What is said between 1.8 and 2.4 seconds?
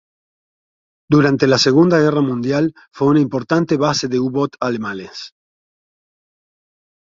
Guerra